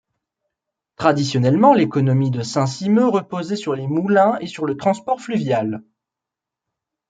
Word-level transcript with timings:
Traditionnellement 0.95 1.75
l'économie 1.75 2.31
de 2.31 2.41
Saint-Simeux 2.41 3.07
reposait 3.09 3.55
sur 3.55 3.75
les 3.75 3.85
moulins 3.85 4.35
et 4.41 4.47
sur 4.47 4.65
le 4.65 4.75
transport 4.75 5.21
fluvial. 5.21 5.83